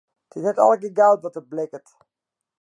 It 0.35 0.39
is 0.39 0.45
net 0.45 0.61
allegearre 0.63 0.95
goud 0.99 1.21
wat 1.23 1.35
der 1.37 1.45
blikkert. 1.51 1.87